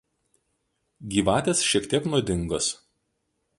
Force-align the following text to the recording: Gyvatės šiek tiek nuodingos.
Gyvatės 1.17 1.63
šiek 1.73 1.87
tiek 1.93 2.09
nuodingos. 2.13 2.73